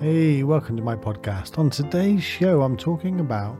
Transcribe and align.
Hey, 0.00 0.44
welcome 0.44 0.78
to 0.78 0.82
my 0.82 0.96
podcast. 0.96 1.58
On 1.58 1.68
today's 1.68 2.22
show, 2.22 2.62
I'm 2.62 2.74
talking 2.74 3.20
about 3.20 3.58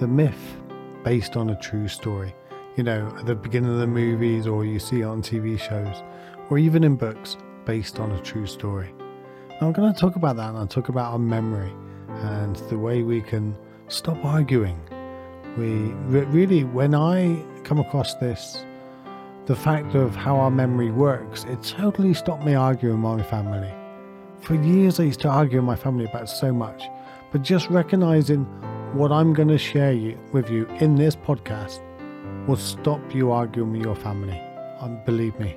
the 0.00 0.08
myth 0.08 0.56
based 1.04 1.36
on 1.36 1.50
a 1.50 1.60
true 1.60 1.86
story. 1.86 2.34
You 2.76 2.82
know, 2.82 3.14
at 3.18 3.26
the 3.26 3.34
beginning 3.34 3.72
of 3.72 3.80
the 3.80 3.86
movies, 3.86 4.46
or 4.46 4.64
you 4.64 4.78
see 4.78 5.04
on 5.04 5.20
TV 5.20 5.60
shows, 5.60 6.02
or 6.48 6.56
even 6.56 6.82
in 6.82 6.96
books 6.96 7.36
based 7.66 8.00
on 8.00 8.10
a 8.12 8.22
true 8.22 8.46
story. 8.46 8.94
Now, 9.60 9.66
I'm 9.66 9.74
going 9.74 9.92
to 9.92 10.00
talk 10.00 10.16
about 10.16 10.36
that 10.36 10.48
and 10.48 10.56
I'll 10.56 10.66
talk 10.66 10.88
about 10.88 11.12
our 11.12 11.18
memory 11.18 11.74
and 12.08 12.56
the 12.70 12.78
way 12.78 13.02
we 13.02 13.20
can 13.20 13.54
stop 13.88 14.24
arguing. 14.24 14.80
We 15.58 15.92
really, 16.08 16.64
when 16.64 16.94
I 16.94 17.44
come 17.64 17.80
across 17.80 18.14
this, 18.14 18.64
the 19.44 19.54
fact 19.54 19.94
of 19.94 20.16
how 20.16 20.36
our 20.36 20.50
memory 20.50 20.90
works, 20.90 21.44
it 21.44 21.62
totally 21.62 22.14
stopped 22.14 22.46
me 22.46 22.54
arguing 22.54 23.02
with 23.02 23.18
my 23.18 23.22
family. 23.24 23.74
For 24.40 24.54
years, 24.54 25.00
I 25.00 25.04
used 25.04 25.20
to 25.20 25.28
argue 25.28 25.58
with 25.58 25.64
my 25.64 25.76
family 25.76 26.04
about 26.04 26.28
so 26.28 26.52
much, 26.52 26.84
but 27.32 27.42
just 27.42 27.68
recognizing 27.68 28.44
what 28.94 29.10
I'm 29.10 29.32
going 29.32 29.48
to 29.48 29.58
share 29.58 29.92
you, 29.92 30.18
with 30.32 30.50
you 30.50 30.66
in 30.80 30.94
this 30.94 31.16
podcast 31.16 31.80
will 32.46 32.56
stop 32.56 33.00
you 33.12 33.32
arguing 33.32 33.72
with 33.72 33.82
your 33.82 33.96
family. 33.96 34.40
Um, 34.78 35.00
believe 35.04 35.36
me. 35.40 35.56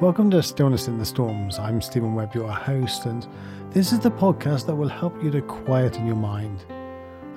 Welcome 0.00 0.30
to 0.32 0.42
Stillness 0.42 0.88
in 0.88 0.98
the 0.98 1.06
Storms. 1.06 1.58
I'm 1.58 1.80
Stephen 1.80 2.14
Webb, 2.14 2.34
your 2.34 2.50
host, 2.50 3.06
and 3.06 3.26
this 3.70 3.92
is 3.92 4.00
the 4.00 4.10
podcast 4.10 4.66
that 4.66 4.74
will 4.74 4.88
help 4.88 5.22
you 5.22 5.30
to 5.30 5.40
quieten 5.42 6.06
your 6.06 6.16
mind 6.16 6.64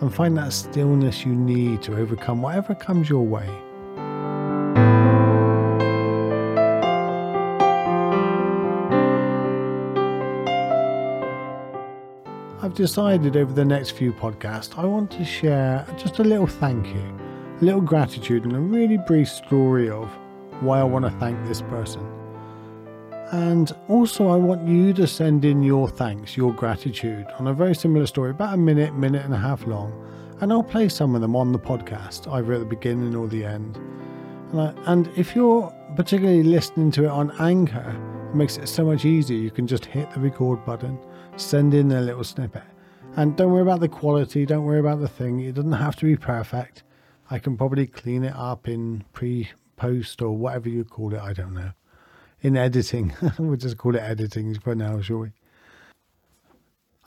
and 0.02 0.14
find 0.14 0.38
that 0.38 0.54
stillness 0.54 1.24
you 1.24 1.36
need 1.36 1.82
to 1.84 1.96
overcome 1.98 2.42
whatever 2.42 2.74
comes 2.74 3.10
your 3.10 3.26
way. 3.26 3.48
Decided 12.78 13.36
over 13.36 13.52
the 13.52 13.66
next 13.66 13.92
few 13.92 14.14
podcasts 14.14 14.78
I 14.78 14.86
want 14.86 15.10
to 15.12 15.26
share 15.26 15.84
just 15.98 16.20
a 16.20 16.24
little 16.24 16.46
thank 16.46 16.86
you, 16.86 17.20
a 17.60 17.66
little 17.66 17.82
gratitude, 17.82 18.44
and 18.44 18.56
a 18.56 18.60
really 18.60 19.00
brief 19.00 19.28
story 19.28 19.90
of 19.90 20.08
why 20.62 20.80
I 20.80 20.84
want 20.84 21.04
to 21.04 21.12
thank 21.20 21.44
this 21.48 21.64
person. 21.64 22.06
And 23.32 23.76
also, 23.90 24.28
I 24.28 24.36
want 24.36 24.68
you 24.68 24.94
to 24.94 25.08
send 25.08 25.44
in 25.44 25.64
your 25.64 25.90
thanks, 25.90 26.38
your 26.38 26.54
gratitude 26.54 27.26
on 27.40 27.48
a 27.48 27.54
very 27.54 27.74
similar 27.74 28.06
story, 28.06 28.30
about 28.30 28.54
a 28.54 28.58
minute, 28.58 28.94
minute 28.94 29.26
and 29.26 29.34
a 29.34 29.38
half 29.38 29.66
long. 29.66 29.92
And 30.40 30.54
I'll 30.54 30.62
play 30.62 30.88
some 30.88 31.16
of 31.16 31.22
them 31.22 31.36
on 31.36 31.52
the 31.52 31.60
podcast, 31.60 32.32
either 32.32 32.54
at 32.54 32.60
the 32.60 32.66
beginning 32.66 33.16
or 33.16 33.28
the 33.28 33.44
end. 33.44 33.76
And, 34.52 34.62
I, 34.62 34.74
and 34.86 35.10
if 35.18 35.36
you're 35.36 35.74
particularly 35.96 36.44
listening 36.44 36.92
to 36.92 37.06
it 37.06 37.10
on 37.10 37.32
Anchor, 37.40 38.00
it 38.30 38.36
makes 38.36 38.58
it 38.58 38.68
so 38.68 38.86
much 38.86 39.04
easier. 39.04 39.40
You 39.40 39.50
can 39.50 39.66
just 39.66 39.86
hit 39.86 40.12
the 40.12 40.20
record 40.20 40.64
button 40.64 41.00
send 41.38 41.74
in 41.74 41.92
a 41.92 42.02
little 42.02 42.24
snippet. 42.24 42.64
And 43.16 43.36
don't 43.36 43.52
worry 43.52 43.62
about 43.62 43.80
the 43.80 43.88
quality, 43.88 44.46
don't 44.46 44.66
worry 44.66 44.80
about 44.80 45.00
the 45.00 45.08
thing. 45.08 45.40
It 45.40 45.56
doesn't 45.56 45.72
have 45.72 45.96
to 45.98 46.06
be 46.06 46.16
perfect. 46.16 46.84
I 47.30 47.40
can 47.40 47.58
probably 47.58 47.88
clean 47.88 48.24
it 48.24 48.36
up 48.36 48.68
in 48.68 49.04
pre 49.14 49.50
post 49.76 50.22
or 50.22 50.36
whatever 50.36 50.70
you 50.70 50.84
call 50.84 51.14
it. 51.14 51.22
I 51.22 51.34
don't 51.34 51.54
know. 51.54 51.72
In 52.42 52.58
editing. 52.58 53.14
we'll 53.40 53.58
just 53.58 53.78
call 53.78 53.96
it 53.96 54.02
editing 54.02 54.60
for 54.60 54.76
now, 54.76 55.02
shall 55.02 55.18
we? 55.18 55.32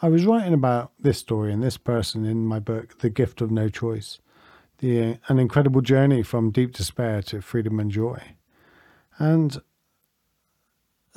I 0.03 0.09
was 0.09 0.25
writing 0.25 0.55
about 0.55 0.93
this 0.99 1.19
story 1.19 1.53
and 1.53 1.63
this 1.63 1.77
person 1.77 2.25
in 2.25 2.47
my 2.47 2.59
book, 2.59 2.99
The 3.01 3.11
Gift 3.11 3.41
of 3.41 3.51
No 3.51 3.69
Choice. 3.69 4.19
The, 4.79 5.19
an 5.29 5.39
incredible 5.39 5.83
journey 5.83 6.23
from 6.23 6.51
deep 6.51 6.73
despair 6.73 7.21
to 7.25 7.43
freedom 7.43 7.79
and 7.79 7.91
joy. 7.91 8.21
And 9.19 9.61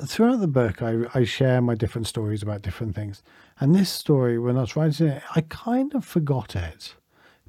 throughout 0.02 0.40
the 0.40 0.48
book, 0.48 0.82
I, 0.82 1.04
I 1.14 1.24
share 1.24 1.60
my 1.60 1.74
different 1.74 2.06
stories 2.06 2.42
about 2.42 2.62
different 2.62 2.94
things. 2.94 3.22
And 3.60 3.74
this 3.74 3.90
story, 3.90 4.38
when 4.38 4.56
I 4.56 4.62
was 4.62 4.76
writing 4.76 5.08
it, 5.08 5.22
I 5.34 5.42
kind 5.42 5.94
of 5.94 6.04
forgot 6.04 6.56
it, 6.56 6.94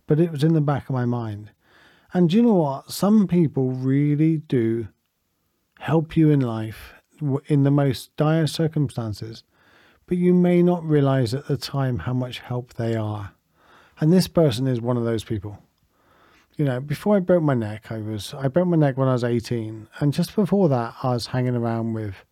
but 0.07 0.19
it 0.19 0.31
was 0.31 0.43
in 0.43 0.53
the 0.53 0.61
back 0.61 0.89
of 0.89 0.93
my 0.93 1.05
mind. 1.05 1.51
And 2.13 2.31
you 2.31 2.43
know 2.43 2.53
what? 2.53 2.91
Some 2.91 3.27
people 3.27 3.71
really 3.71 4.37
do 4.37 4.87
help 5.79 6.15
you 6.15 6.29
in 6.29 6.39
life 6.39 6.93
in 7.47 7.63
the 7.63 7.71
most 7.71 8.15
dire 8.15 8.47
circumstances, 8.47 9.43
but 10.05 10.17
you 10.17 10.33
may 10.33 10.61
not 10.61 10.83
realize 10.83 11.33
at 11.33 11.47
the 11.47 11.57
time 11.57 11.99
how 11.99 12.13
much 12.13 12.39
help 12.39 12.73
they 12.73 12.95
are. 12.95 13.31
And 13.99 14.11
this 14.11 14.27
person 14.27 14.67
is 14.67 14.81
one 14.81 14.97
of 14.97 15.05
those 15.05 15.23
people. 15.23 15.59
You 16.57 16.65
know, 16.65 16.79
before 16.79 17.17
I 17.17 17.19
broke 17.19 17.43
my 17.43 17.53
neck, 17.53 17.91
I 17.91 17.97
was 17.97 18.33
I 18.33 18.47
broke 18.47 18.67
my 18.67 18.77
neck 18.77 18.97
when 18.97 19.09
I 19.09 19.13
was 19.13 19.23
18, 19.23 19.87
and 19.99 20.13
just 20.13 20.35
before 20.35 20.69
that, 20.69 20.95
I 21.03 21.11
was 21.13 21.27
hanging 21.27 21.55
around 21.55 21.93
with 21.93 22.23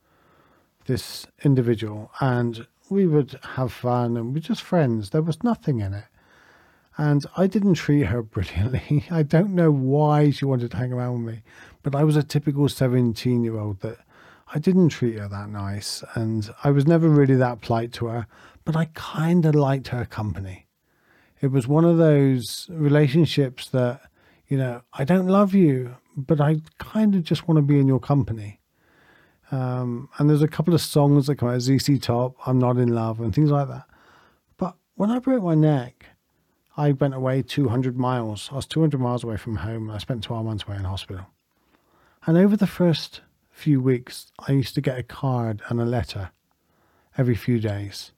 this 0.85 1.25
individual 1.43 2.11
and 2.19 2.67
we 2.89 3.07
would 3.07 3.39
have 3.55 3.73
fun 3.73 4.17
and 4.17 4.33
we're 4.33 4.39
just 4.39 4.61
friends. 4.61 5.09
There 5.09 5.21
was 5.21 5.43
nothing 5.43 5.79
in 5.79 5.93
it. 5.93 6.05
And 6.97 7.25
I 7.35 7.47
didn't 7.47 7.75
treat 7.75 8.03
her 8.03 8.21
brilliantly. 8.35 9.05
I 9.09 9.23
don't 9.23 9.55
know 9.55 9.71
why 9.71 10.29
she 10.29 10.45
wanted 10.45 10.71
to 10.71 10.77
hang 10.77 10.93
around 10.93 11.25
with 11.25 11.35
me, 11.35 11.43
but 11.81 11.95
I 11.95 12.03
was 12.03 12.15
a 12.15 12.23
typical 12.23 12.69
17 12.69 13.43
year 13.43 13.57
old 13.57 13.79
that 13.81 13.97
I 14.53 14.59
didn't 14.59 14.89
treat 14.89 15.17
her 15.17 15.27
that 15.27 15.49
nice. 15.49 16.03
And 16.13 16.49
I 16.63 16.69
was 16.71 16.85
never 16.85 17.09
really 17.09 17.35
that 17.35 17.61
polite 17.61 17.91
to 17.93 18.07
her, 18.07 18.27
but 18.65 18.75
I 18.75 18.85
kind 18.93 19.45
of 19.45 19.55
liked 19.55 19.87
her 19.89 20.05
company. 20.05 20.67
It 21.41 21.51
was 21.51 21.67
one 21.67 21.83
of 21.83 21.97
those 21.97 22.67
relationships 22.71 23.67
that, 23.69 24.01
you 24.47 24.57
know, 24.57 24.81
I 24.93 25.03
don't 25.03 25.27
love 25.27 25.53
you, 25.53 25.97
but 26.15 26.39
I 26.39 26.61
kind 26.77 27.15
of 27.15 27.23
just 27.23 27.47
want 27.47 27.57
to 27.57 27.61
be 27.63 27.79
in 27.79 27.87
your 27.87 27.99
company. 27.99 28.59
Um, 29.51 30.09
and 30.17 30.29
there's 30.29 30.41
a 30.41 30.47
couple 30.47 30.73
of 30.73 30.81
songs 30.81 31.27
that 31.27 31.35
come 31.35 31.49
out, 31.49 31.61
ZZ 31.61 31.99
Top, 31.99 32.35
I'm 32.47 32.59
Not 32.59 32.77
in 32.77 32.89
Love, 32.89 33.19
and 33.19 33.33
things 33.33 33.51
like 33.51 33.67
that. 33.67 33.85
But 34.57 34.75
when 34.95 35.11
I 35.11 35.19
broke 35.19 35.43
my 35.43 35.55
neck, 35.55 36.07
I 36.75 36.91
went 36.91 37.13
away 37.13 37.43
200 37.43 37.97
miles. 37.97 38.49
I 38.51 38.55
was 38.55 38.65
200 38.65 38.99
miles 38.99 39.23
away 39.23 39.37
from 39.37 39.57
home. 39.57 39.91
I 39.91 39.99
spent 39.99 40.23
12 40.23 40.45
months 40.45 40.63
away 40.67 40.77
in 40.77 40.85
hospital. 40.85 41.27
And 42.25 42.37
over 42.37 42.57
the 42.57 42.67
first 42.67 43.21
few 43.51 43.79
weeks, 43.79 44.31
I 44.39 44.53
used 44.53 44.73
to 44.75 44.81
get 44.81 44.97
a 44.97 45.03
card 45.03 45.61
and 45.69 45.79
a 45.79 45.85
letter 45.85 46.31
every 47.17 47.35
few 47.35 47.59
days. 47.59 48.11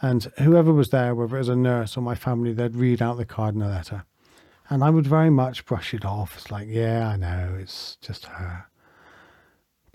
And 0.00 0.24
whoever 0.38 0.72
was 0.72 0.90
there, 0.90 1.14
whether 1.14 1.36
it 1.36 1.40
was 1.40 1.48
a 1.48 1.56
nurse 1.56 1.96
or 1.96 2.00
my 2.00 2.14
family, 2.14 2.52
they'd 2.52 2.76
read 2.76 3.02
out 3.02 3.16
the 3.16 3.24
card 3.24 3.54
and 3.54 3.62
the 3.62 3.68
letter. 3.68 4.04
And 4.68 4.82
I 4.82 4.90
would 4.90 5.06
very 5.06 5.30
much 5.30 5.64
brush 5.64 5.94
it 5.94 6.04
off. 6.04 6.36
It's 6.36 6.50
like, 6.50 6.68
yeah, 6.68 7.08
I 7.08 7.16
know, 7.16 7.56
it's 7.58 7.96
just 8.00 8.26
her. 8.26 8.66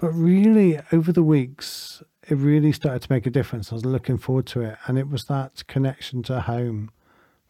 But 0.01 0.13
really, 0.13 0.79
over 0.91 1.11
the 1.11 1.21
weeks, 1.21 2.01
it 2.27 2.35
really 2.35 2.71
started 2.71 3.03
to 3.03 3.11
make 3.11 3.27
a 3.27 3.29
difference. 3.29 3.71
I 3.71 3.75
was 3.75 3.85
looking 3.85 4.17
forward 4.17 4.47
to 4.47 4.61
it. 4.61 4.79
And 4.87 4.97
it 4.97 5.07
was 5.07 5.25
that 5.25 5.67
connection 5.67 6.23
to 6.23 6.41
home 6.41 6.89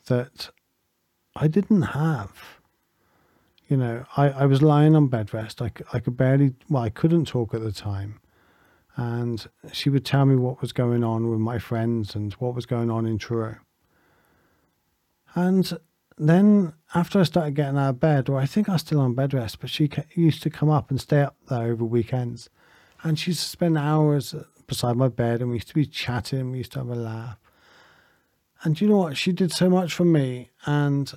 that 0.07 0.51
I 1.33 1.47
didn't 1.47 1.81
have. 1.81 2.59
You 3.69 3.77
know, 3.77 4.05
I, 4.17 4.31
I 4.31 4.45
was 4.47 4.61
lying 4.61 4.97
on 4.97 5.07
bed 5.07 5.33
rest. 5.33 5.61
I, 5.61 5.71
I 5.93 5.99
could 5.99 6.17
barely, 6.17 6.53
well, 6.69 6.83
I 6.83 6.89
couldn't 6.89 7.29
talk 7.29 7.53
at 7.53 7.61
the 7.61 7.71
time. 7.71 8.19
And 8.97 9.47
she 9.71 9.89
would 9.89 10.03
tell 10.03 10.25
me 10.25 10.35
what 10.35 10.59
was 10.59 10.73
going 10.73 11.05
on 11.05 11.29
with 11.29 11.39
my 11.39 11.57
friends 11.57 12.15
and 12.15 12.33
what 12.33 12.53
was 12.53 12.65
going 12.65 12.91
on 12.91 13.05
in 13.05 13.17
Truro. 13.17 13.59
And 15.35 15.71
then 16.29 16.73
after 16.93 17.19
I 17.19 17.23
started 17.23 17.55
getting 17.55 17.77
out 17.77 17.89
of 17.89 17.99
bed, 17.99 18.29
or 18.29 18.39
I 18.39 18.45
think 18.45 18.69
I 18.69 18.73
was 18.73 18.81
still 18.81 18.99
on 18.99 19.15
bed 19.15 19.33
rest, 19.33 19.59
but 19.59 19.69
she 19.69 19.89
used 20.13 20.43
to 20.43 20.49
come 20.49 20.69
up 20.69 20.89
and 20.89 21.01
stay 21.01 21.21
up 21.21 21.35
there 21.49 21.71
over 21.71 21.83
weekends. 21.83 22.49
And 23.03 23.17
she 23.17 23.31
used 23.31 23.41
to 23.41 23.49
spend 23.49 23.77
hours 23.77 24.33
uh, 24.33 24.43
beside 24.67 24.95
my 24.95 25.07
bed 25.07 25.41
and 25.41 25.49
we 25.49 25.55
used 25.55 25.69
to 25.69 25.73
be 25.73 25.85
chatting, 25.85 26.51
we 26.51 26.59
used 26.59 26.73
to 26.73 26.79
have 26.79 26.89
a 26.89 26.95
laugh. 26.95 27.39
And 28.63 28.79
you 28.79 28.87
know 28.87 28.97
what? 28.97 29.17
She 29.17 29.31
did 29.31 29.51
so 29.51 29.69
much 29.69 29.93
for 29.93 30.05
me. 30.05 30.51
And 30.65 31.11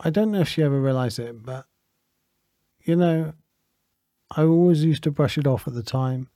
I 0.00 0.10
don't 0.10 0.30
know 0.30 0.40
if 0.40 0.48
she 0.48 0.62
ever 0.62 0.80
realized 0.80 1.18
it, 1.18 1.42
but 1.42 1.66
you 2.84 2.94
know, 2.94 3.32
I 4.30 4.42
always 4.42 4.84
used 4.84 5.02
to 5.04 5.10
brush 5.10 5.38
it 5.38 5.46
off 5.46 5.66
at 5.66 5.74
the 5.74 5.82
time. 5.82 6.28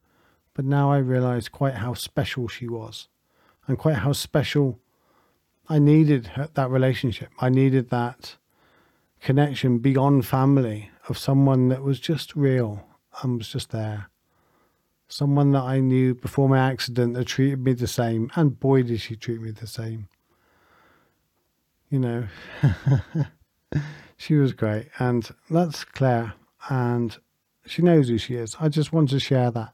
But 0.54 0.64
now 0.64 0.90
I 0.90 0.98
realize 0.98 1.48
quite 1.48 1.74
how 1.74 1.94
special 1.94 2.48
she 2.48 2.68
was 2.68 3.08
and 3.66 3.78
quite 3.78 3.96
how 3.96 4.12
special 4.12 4.80
I 5.72 5.78
needed 5.78 6.30
that 6.52 6.68
relationship. 6.68 7.30
I 7.38 7.48
needed 7.48 7.88
that 7.88 8.36
connection 9.22 9.78
beyond 9.78 10.26
family 10.26 10.90
of 11.08 11.16
someone 11.16 11.68
that 11.68 11.82
was 11.82 11.98
just 11.98 12.36
real 12.36 12.86
and 13.22 13.38
was 13.38 13.48
just 13.48 13.70
there. 13.70 14.10
Someone 15.08 15.52
that 15.52 15.62
I 15.62 15.80
knew 15.80 16.14
before 16.14 16.46
my 16.46 16.58
accident 16.58 17.14
that 17.14 17.24
treated 17.24 17.64
me 17.64 17.72
the 17.72 17.86
same, 17.86 18.30
and 18.36 18.60
boy, 18.60 18.82
did 18.82 19.00
she 19.00 19.16
treat 19.16 19.40
me 19.40 19.50
the 19.50 19.66
same. 19.66 20.08
You 21.88 22.00
know, 22.00 22.26
she 24.18 24.34
was 24.34 24.52
great, 24.52 24.88
and 24.98 25.26
that's 25.48 25.84
Claire, 25.84 26.34
and 26.68 27.16
she 27.64 27.80
knows 27.80 28.10
who 28.10 28.18
she 28.18 28.34
is. 28.34 28.56
I 28.60 28.68
just 28.68 28.92
want 28.92 29.08
to 29.08 29.18
share 29.18 29.50
that. 29.50 29.72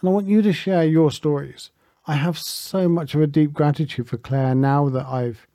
And 0.00 0.08
I 0.08 0.12
want 0.12 0.26
you 0.26 0.42
to 0.42 0.52
share 0.52 0.84
your 0.84 1.12
stories. 1.12 1.70
I 2.06 2.14
have 2.14 2.38
so 2.38 2.88
much 2.88 3.14
of 3.14 3.20
a 3.20 3.26
deep 3.26 3.52
gratitude 3.52 4.08
for 4.08 4.16
Claire 4.16 4.54
now 4.54 4.88
that 4.88 5.06
I've 5.06 5.46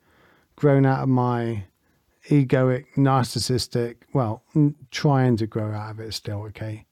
grown 0.56 0.84
out 0.84 1.02
of 1.02 1.08
my 1.08 1.64
egoic, 2.28 2.84
narcissistic, 2.96 3.96
well, 4.12 4.42
trying 4.90 5.36
to 5.38 5.46
grow 5.46 5.72
out 5.72 5.92
of 5.92 6.00
it 6.00 6.12
still, 6.12 6.42
okay? 6.44 6.86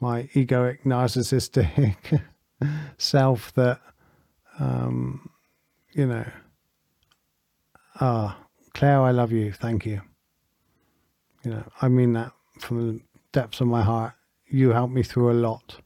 my 0.00 0.24
egoic, 0.34 0.82
narcissistic 0.84 2.22
self 2.98 3.52
that, 3.54 3.80
um, 4.58 5.30
you 5.92 6.06
know, 6.06 6.24
ah, 8.00 8.38
Claire, 8.74 9.02
I 9.02 9.10
love 9.10 9.32
you. 9.32 9.52
Thank 9.52 9.86
you. 9.86 10.00
You 11.44 11.52
know, 11.52 11.64
I 11.80 11.88
mean 11.88 12.12
that 12.12 12.32
from 12.60 12.86
the 12.86 13.00
depths 13.32 13.60
of 13.60 13.66
my 13.66 13.82
heart. 13.82 14.12
You 14.46 14.70
helped 14.70 14.94
me 14.94 15.02
through 15.02 15.32
a 15.32 15.34
lot. 15.34 15.80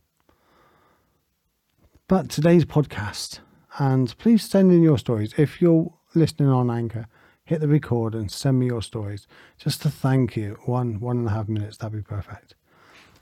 But 2.13 2.29
today's 2.29 2.67
podcast, 2.67 3.39
and 3.79 4.15
please 4.19 4.45
send 4.45 4.71
in 4.71 4.83
your 4.83 4.99
stories. 4.99 5.33
If 5.39 5.63
you're 5.63 5.95
listening 6.15 6.51
on 6.51 6.71
Anchor, 6.71 7.07
hit 7.43 7.63
the 7.63 7.69
record 7.69 8.15
and 8.15 8.31
send 8.31 8.59
me 8.59 8.67
your 8.67 8.83
stories 8.83 9.27
just 9.57 9.81
to 9.81 9.89
thank 9.89 10.37
you. 10.37 10.59
One, 10.67 11.01
one 11.01 11.17
and 11.17 11.29
a 11.29 11.31
half 11.31 11.49
minutes, 11.49 11.79
that'd 11.79 11.97
be 11.97 12.03
perfect. 12.03 12.55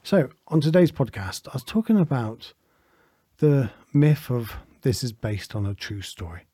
So, 0.03 0.31
on 0.49 0.61
today's 0.61 0.91
podcast, 0.91 1.47
I 1.47 1.51
was 1.53 1.63
talking 1.63 2.01
about 2.01 2.53
the 3.39 3.71
myth 3.93 4.29
of 4.29 4.57
this 4.83 5.05
is 5.05 5.13
based 5.13 5.55
on 5.55 5.67
a 5.67 5.75
true 5.75 6.03
story. 6.03 6.49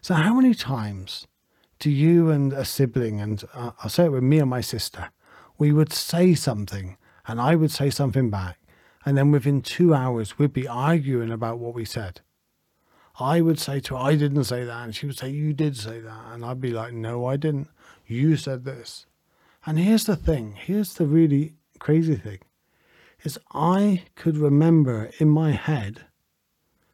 So, 0.00 0.14
how 0.14 0.34
many 0.34 0.54
times 0.54 1.28
do 1.78 1.88
you 1.88 2.30
and 2.30 2.52
a 2.52 2.64
sibling, 2.64 3.20
and 3.20 3.44
I'll 3.54 3.88
say 3.88 4.06
it 4.06 4.12
with 4.12 4.24
me 4.24 4.40
and 4.40 4.50
my 4.50 4.60
sister, 4.60 5.10
we 5.56 5.70
would 5.70 5.92
say 5.92 6.34
something 6.34 6.96
and 7.28 7.40
I 7.40 7.54
would 7.54 7.70
say 7.70 7.90
something 7.90 8.28
back, 8.28 8.58
and 9.04 9.16
then 9.16 9.30
within 9.30 9.62
two 9.62 9.94
hours, 9.94 10.38
we'd 10.38 10.52
be 10.52 10.68
arguing 10.68 11.30
about 11.30 11.58
what 11.58 11.74
we 11.74 11.84
said. 11.84 12.20
I 13.18 13.40
would 13.40 13.58
say 13.58 13.80
to 13.80 13.96
her, 13.96 14.00
I 14.00 14.14
didn't 14.14 14.44
say 14.44 14.64
that. 14.64 14.84
And 14.84 14.94
she 14.94 15.06
would 15.06 15.18
say, 15.18 15.30
You 15.30 15.52
did 15.52 15.76
say 15.76 16.00
that. 16.00 16.32
And 16.32 16.44
I'd 16.44 16.60
be 16.60 16.72
like, 16.72 16.92
No, 16.92 17.26
I 17.26 17.36
didn't. 17.36 17.68
You 18.06 18.36
said 18.36 18.64
this. 18.64 19.06
And 19.66 19.78
here's 19.78 20.04
the 20.04 20.16
thing 20.16 20.54
here's 20.54 20.94
the 20.94 21.06
really 21.06 21.54
crazy 21.78 22.16
thing 22.16 22.38
is 23.22 23.38
I 23.52 24.04
could 24.14 24.36
remember 24.36 25.10
in 25.18 25.28
my 25.28 25.52
head 25.52 26.06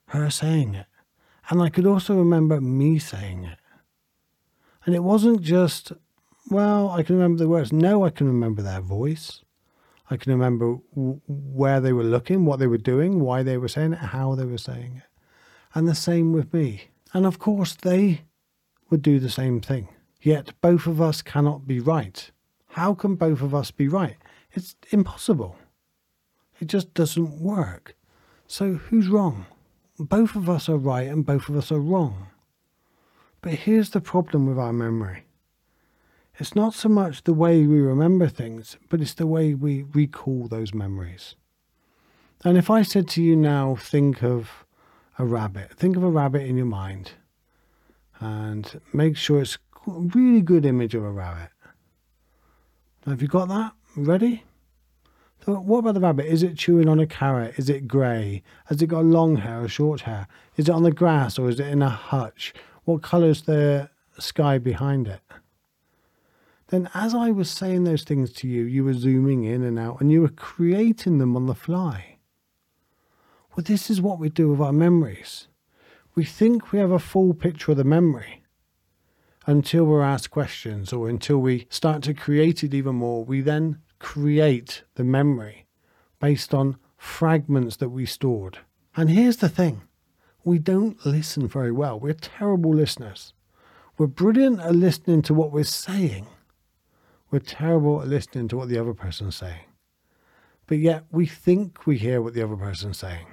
her 0.07 0.31
saying 0.31 0.75
it. 0.75 0.87
And 1.49 1.63
I 1.63 1.69
could 1.69 1.87
also 1.87 2.17
remember 2.17 2.61
me 2.61 2.99
saying 2.99 3.45
it. 3.45 3.59
And 4.85 4.95
it 4.95 5.03
wasn't 5.03 5.43
just, 5.43 5.93
well, 6.51 6.91
I 6.91 7.03
can 7.03 7.17
remember 7.17 7.39
the 7.39 7.49
words. 7.49 7.73
No, 7.73 8.05
I 8.05 8.11
can 8.11 8.27
remember 8.27 8.63
their 8.63 8.81
voice. 8.81 9.43
I 10.11 10.17
can 10.17 10.33
remember 10.33 10.79
w- 10.95 11.21
where 11.27 11.81
they 11.81 11.93
were 11.93 12.05
looking, 12.05 12.45
what 12.45 12.59
they 12.59 12.67
were 12.67 12.79
doing, 12.79 13.21
why 13.21 13.43
they 13.43 13.59
were 13.59 13.69
saying 13.69 13.95
it, 13.95 13.99
how 13.99 14.35
they 14.35 14.45
were 14.45 14.59
saying 14.59 14.97
it. 14.97 15.21
And 15.75 15.89
the 15.89 15.95
same 15.95 16.33
with 16.33 16.53
me. 16.55 16.91
And 17.13 17.27
of 17.27 17.39
course, 17.39 17.75
they 17.75 18.23
would 18.91 19.03
do 19.03 19.19
the 19.19 19.31
same 19.31 19.61
thing. 19.61 19.89
Yet 20.23 20.53
both 20.61 20.87
of 20.87 21.01
us 21.01 21.23
cannot 21.23 21.67
be 21.67 21.81
right. 21.81 22.31
How 22.69 22.95
can 22.95 23.17
both 23.17 23.43
of 23.43 23.55
us 23.55 23.71
be 23.71 23.89
right? 23.89 24.17
It's 24.53 24.77
impossible. 24.91 25.57
It 26.61 26.69
just 26.69 26.95
doesn't 26.95 27.41
work. 27.41 27.97
So 28.47 28.75
who's 28.75 29.09
wrong? 29.09 29.47
Both 29.99 30.35
of 30.37 30.49
us 30.49 30.69
are 30.69 30.77
right 30.77 31.09
and 31.09 31.27
both 31.27 31.49
of 31.49 31.57
us 31.57 31.71
are 31.73 31.81
wrong. 31.81 32.29
But 33.41 33.55
here's 33.55 33.91
the 33.91 34.01
problem 34.01 34.47
with 34.47 34.59
our 34.59 34.73
memory 34.73 35.26
it's 36.39 36.55
not 36.55 36.75
so 36.75 36.89
much 36.89 37.25
the 37.25 37.33
way 37.33 37.67
we 37.67 37.81
remember 37.81 38.29
things, 38.29 38.77
but 38.89 39.01
it's 39.01 39.15
the 39.15 39.27
way 39.27 39.55
we 39.55 39.85
recall 39.95 40.49
those 40.49 40.75
memories. 40.75 41.35
And 42.45 42.59
if 42.59 42.69
I 42.69 42.83
said 42.83 43.09
to 43.09 43.23
you 43.23 43.35
now, 43.37 43.75
think 43.77 44.23
of 44.23 44.65
a 45.19 45.25
rabbit, 45.25 45.73
think 45.73 45.97
of 45.97 46.03
a 46.03 46.11
rabbit 46.11 46.43
in 46.43 46.57
your 46.57 46.67
mind 46.67 47.13
and 48.21 48.81
make 48.93 49.17
sure 49.17 49.41
it's 49.41 49.59
a 49.87 49.91
really 49.91 50.43
good 50.43 50.67
image 50.67 50.95
of 50.95 51.03
a 51.03 51.11
rabbit. 51.11 51.51
Now, 53.05 53.13
Have 53.13 53.23
you 53.23 53.29
got 53.29 53.49
that? 53.49 53.73
Ready? 53.97 54.45
So 55.45 55.55
what 55.55 55.79
about 55.79 55.95
the 55.95 56.01
rabbit? 56.01 56.27
Is 56.27 56.43
it 56.43 56.57
chewing 56.57 56.89
on 56.89 57.01
a 57.01 57.07
carrot? 57.07 57.55
Is 57.57 57.71
it 57.71 57.89
grey? 57.89 58.43
Has 58.67 58.83
it 58.83 58.89
got 58.89 59.05
long 59.05 59.37
hair 59.37 59.63
or 59.63 59.69
short 59.69 60.03
hair? 60.03 60.27
Is 60.57 60.69
it 60.69 60.73
on 60.73 60.83
the 60.83 60.93
grass 60.93 61.39
or 61.39 61.49
is 61.49 61.61
it 61.61 61.69
in 61.69 61.83
a 61.83 61.89
hutch? 61.89 62.53
What 62.85 63.03
colour's 63.03 63.43
the 63.43 63.89
sky 64.19 64.59
behind 64.59 65.09
it? 65.09 65.21
Then 66.69 66.89
as 66.95 67.15
I 67.15 67.31
was 67.31 67.51
saying 67.51 67.85
those 67.85 68.03
things 68.03 68.33
to 68.35 68.49
you, 68.49 68.65
you 68.65 68.85
were 68.85 68.95
zooming 68.95 69.45
in 69.45 69.63
and 69.63 69.79
out 69.79 70.01
and 70.01 70.11
you 70.11 70.23
were 70.23 70.29
creating 70.29 71.19
them 71.19 71.37
on 71.37 71.47
the 71.47 71.55
fly. 71.55 72.19
Well, 73.55 73.65
this 73.65 73.89
is 73.89 74.01
what 74.01 74.19
we 74.19 74.29
do 74.29 74.51
with 74.51 74.61
our 74.61 74.73
memories. 74.73 75.47
We 76.15 76.25
think 76.25 76.73
we 76.73 76.79
have 76.79 76.91
a 76.91 76.99
full 76.99 77.35
picture 77.35 77.73
of 77.73 77.77
the 77.79 77.85
memory 77.85 78.43
until 79.47 79.85
we're 79.85 80.03
asked 80.03 80.31
questions 80.31 80.93
or 80.93 81.09
until 81.09 81.39
we 81.39 81.67
start 81.71 82.03
to 82.03 82.15
create 82.15 82.65
it 82.65 82.75
even 82.75 82.97
more. 82.97 83.25
We 83.25 83.41
then 83.43 83.81
create 83.99 84.83
the 84.97 85.05
memory 85.05 85.67
based 86.21 86.53
on 86.53 86.77
fragments 86.97 87.77
that 87.77 87.91
we 87.91 88.07
stored. 88.07 88.59
And 88.97 89.11
here's 89.11 89.37
the 89.37 89.49
thing 89.49 89.83
we 90.43 90.59
don't 90.59 91.05
listen 91.07 91.47
very 91.47 91.73
well. 91.73 91.99
We're 91.99 92.15
terrible 92.15 92.75
listeners. 92.75 93.33
We're 93.99 94.07
brilliant 94.07 94.61
at 94.61 94.75
listening 94.75 95.23
to 95.23 95.35
what 95.35 95.53
we're 95.53 95.65
saying 95.65 96.27
we're 97.31 97.39
terrible 97.41 98.01
at 98.01 98.09
listening 98.09 98.49
to 98.49 98.57
what 98.57 98.69
the 98.69 98.79
other 98.79 98.95
person's 98.95 99.37
saying. 99.37 99.65
But 100.67 100.79
yet 100.79 101.05
we 101.11 101.27
think 101.27 101.87
we 101.87 101.99
hear 101.99 102.21
what 102.21 102.35
the 102.35 102.43
other 102.43 102.57
person's 102.57 102.99
saying. 102.99 103.27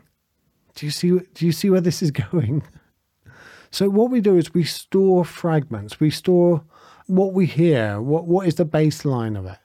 Do 0.76 0.86
you 0.86 0.92
see 0.92 1.20
do 1.34 1.46
you 1.46 1.52
see 1.52 1.70
where 1.70 1.82
this 1.82 2.02
is 2.02 2.12
going? 2.32 2.64
So 3.72 3.90
what 3.90 4.12
we 4.12 4.22
do 4.22 4.38
is 4.38 4.54
we 4.54 4.64
store 4.64 5.26
fragments. 5.26 6.00
We 6.00 6.12
store 6.12 6.64
what 7.08 7.34
we 7.34 7.46
hear, 7.46 8.00
what 8.02 8.26
what 8.26 8.48
is 8.48 8.56
the 8.56 8.66
baseline 8.66 9.38
of 9.38 9.46
it. 9.46 9.58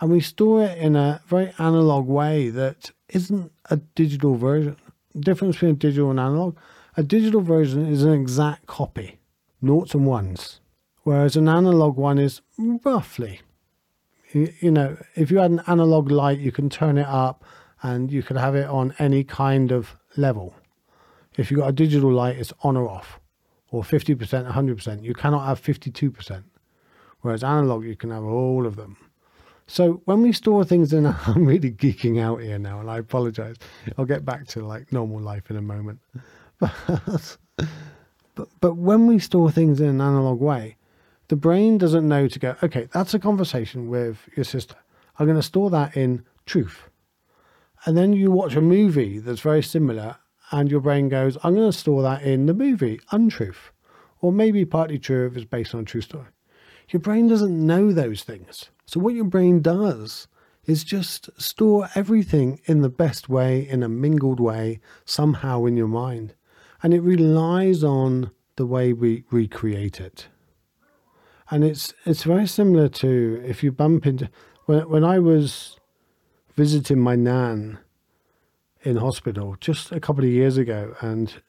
And 0.00 0.12
we 0.12 0.20
store 0.20 0.62
it 0.64 0.78
in 0.78 0.94
a 0.94 1.20
very 1.26 1.52
analog 1.58 2.06
way 2.06 2.50
that 2.50 2.92
isn't 3.08 3.50
a 3.68 3.76
digital 3.76 4.36
version. 4.36 4.76
The 5.12 5.20
difference 5.20 5.56
between 5.56 5.74
digital 5.74 6.10
and 6.10 6.20
analog, 6.20 6.56
a 6.96 7.02
digital 7.02 7.40
version 7.40 7.86
is 7.86 8.04
an 8.04 8.12
exact 8.12 8.66
copy, 8.66 9.18
noughts 9.60 9.94
and 9.94 10.06
ones, 10.06 10.60
whereas 11.02 11.34
an 11.34 11.48
analog 11.48 11.96
one 11.96 12.18
is 12.18 12.42
roughly 12.56 13.40
you 14.32 14.70
know, 14.70 14.96
if 15.14 15.30
you 15.30 15.38
had 15.38 15.50
an 15.50 15.62
analog 15.66 16.10
light, 16.10 16.38
you 16.38 16.52
can 16.52 16.68
turn 16.68 16.98
it 16.98 17.06
up 17.06 17.44
and 17.82 18.10
you 18.10 18.22
could 18.22 18.36
have 18.36 18.54
it 18.54 18.66
on 18.66 18.94
any 18.98 19.24
kind 19.24 19.72
of 19.72 19.96
level. 20.16 20.54
If 21.36 21.50
you've 21.50 21.60
got 21.60 21.68
a 21.68 21.72
digital 21.72 22.12
light, 22.12 22.36
it's 22.36 22.52
on 22.62 22.76
or 22.76 22.88
off, 22.88 23.20
or 23.70 23.82
50%, 23.82 24.50
100%. 24.50 25.02
You 25.02 25.14
cannot 25.14 25.46
have 25.46 25.60
52%. 25.62 26.42
Whereas 27.20 27.44
analog, 27.44 27.84
you 27.84 27.96
can 27.96 28.10
have 28.10 28.24
all 28.24 28.66
of 28.66 28.76
them. 28.76 28.96
So 29.66 30.02
when 30.06 30.22
we 30.22 30.32
store 30.32 30.64
things 30.64 30.92
in, 30.92 31.06
I'm 31.26 31.44
really 31.44 31.70
geeking 31.70 32.20
out 32.20 32.40
here 32.42 32.58
now, 32.58 32.80
and 32.80 32.90
I 32.90 32.98
apologize. 32.98 33.56
I'll 33.96 34.04
get 34.04 34.24
back 34.24 34.46
to 34.48 34.64
like 34.64 34.92
normal 34.92 35.20
life 35.20 35.50
in 35.50 35.56
a 35.56 35.62
moment. 35.62 36.00
but, 36.58 38.48
but 38.60 38.76
when 38.76 39.06
we 39.06 39.18
store 39.18 39.50
things 39.50 39.80
in 39.80 39.88
an 39.88 40.00
analog 40.00 40.40
way, 40.40 40.77
the 41.28 41.36
brain 41.36 41.76
doesn't 41.76 42.08
know 42.08 42.26
to 42.26 42.38
go, 42.38 42.56
okay, 42.62 42.88
that's 42.92 43.12
a 43.12 43.18
conversation 43.18 43.88
with 43.88 44.28
your 44.34 44.44
sister. 44.44 44.76
I'm 45.18 45.26
going 45.26 45.36
to 45.38 45.42
store 45.42 45.70
that 45.70 45.96
in 45.96 46.24
truth. 46.46 46.88
And 47.84 47.96
then 47.96 48.14
you 48.14 48.30
watch 48.30 48.56
a 48.56 48.60
movie 48.60 49.18
that's 49.18 49.40
very 49.40 49.62
similar, 49.62 50.16
and 50.50 50.70
your 50.70 50.80
brain 50.80 51.08
goes, 51.08 51.36
I'm 51.44 51.54
going 51.54 51.70
to 51.70 51.76
store 51.76 52.02
that 52.02 52.22
in 52.22 52.46
the 52.46 52.54
movie, 52.54 53.00
untruth. 53.12 53.72
Or 54.20 54.32
maybe 54.32 54.64
partly 54.64 54.98
true 54.98 55.26
if 55.26 55.36
it's 55.36 55.44
based 55.44 55.74
on 55.74 55.82
a 55.82 55.84
true 55.84 56.00
story. 56.00 56.28
Your 56.88 57.00
brain 57.00 57.28
doesn't 57.28 57.66
know 57.66 57.92
those 57.92 58.24
things. 58.24 58.70
So, 58.86 58.98
what 58.98 59.14
your 59.14 59.26
brain 59.26 59.60
does 59.60 60.26
is 60.64 60.82
just 60.82 61.28
store 61.40 61.88
everything 61.94 62.60
in 62.64 62.80
the 62.80 62.88
best 62.88 63.28
way, 63.28 63.68
in 63.68 63.82
a 63.82 63.88
mingled 63.88 64.40
way, 64.40 64.80
somehow 65.04 65.66
in 65.66 65.76
your 65.76 65.88
mind. 65.88 66.34
And 66.82 66.92
it 66.92 67.00
relies 67.00 67.84
on 67.84 68.32
the 68.56 68.66
way 68.66 68.92
we 68.92 69.24
recreate 69.30 70.00
it 70.00 70.28
and 71.50 71.64
it's 71.64 71.94
it's 72.04 72.24
very 72.24 72.46
similar 72.46 72.88
to 72.88 73.42
if 73.44 73.62
you 73.62 73.72
bump 73.72 74.06
into 74.06 74.30
when 74.66 74.88
when 74.88 75.04
I 75.04 75.18
was 75.18 75.78
visiting 76.56 76.98
my 76.98 77.14
nan 77.14 77.78
in 78.82 78.96
hospital 78.96 79.56
just 79.60 79.92
a 79.92 80.00
couple 80.00 80.24
of 80.24 80.30
years 80.30 80.56
ago, 80.56 80.94
and 81.00 81.42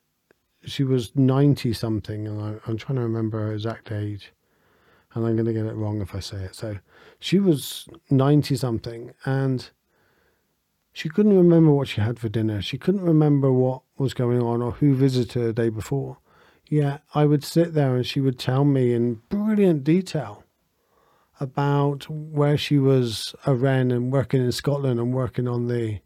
she 0.65 0.84
was 0.84 1.15
ninety 1.15 1.74
something, 1.74 2.27
and 2.27 2.41
I, 2.41 2.56
I'm 2.68 2.77
trying 2.77 2.98
to 2.98 3.01
remember 3.01 3.39
her 3.39 3.53
exact 3.53 3.91
age, 3.91 4.32
and 5.13 5.25
I'm 5.25 5.36
going 5.36 5.46
to 5.46 5.53
get 5.53 5.65
it 5.65 5.75
wrong 5.75 6.01
if 6.01 6.15
I 6.15 6.20
say 6.20 6.44
it. 6.46 6.56
So 6.56 6.79
she 7.20 7.39
was 7.39 7.88
ninety 8.10 8.56
something, 8.56 9.13
and 9.25 9.70
she 10.94 11.10
couldn't 11.10 11.38
remember 11.38 11.72
what 11.72 11.88
she 11.88 12.01
had 12.01 12.20
for 12.20 12.29
dinner. 12.29 12.62
She 12.62 12.77
couldn't 12.77 13.01
remember 13.01 13.51
what 13.51 13.84
was 13.98 14.13
going 14.13 14.41
on 14.41 14.62
or 14.62 14.72
who 14.74 14.96
visited 14.96 15.34
her 15.34 15.48
the 15.48 15.53
day 15.53 15.70
before. 15.70 16.18
Yeah, 16.70 17.00
I 17.16 17.26
would 17.26 17.44
sit 17.44 17.74
there 17.74 17.96
and 17.96 18.06
she 18.06 18.20
would 18.20 18.38
tell 18.38 18.64
me 18.64 18.94
in 18.94 19.22
brilliant 19.28 19.84
detail 19.84 20.44
about 21.40 22.08
where 22.08 22.58
she 22.58 22.78
was 22.78 23.34
a 23.48 23.56
wren 23.56 23.90
and 23.90 24.12
working 24.14 24.44
in 24.44 24.52
Scotland 24.52 25.00
and 25.00 25.12
working 25.12 25.48
on 25.48 25.68
the 25.68 26.00